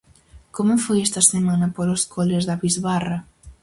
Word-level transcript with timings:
Como 0.57 0.73
foi 0.85 0.97
esta 1.01 1.21
semana 1.33 1.67
polos 1.75 2.01
coles 2.13 2.43
da 2.49 2.59
bisbarra? 2.63 3.17